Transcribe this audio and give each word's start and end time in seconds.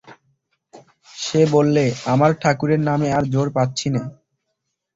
সে 1.15 1.41
বললে, 1.51 1.83
আমার 2.05 2.31
ঠাকুরের 2.41 2.81
নামে 2.89 3.07
আর 3.13 3.23
জোর 3.23 3.47
পাচ্ছি 3.55 3.87
নে। 3.89 4.01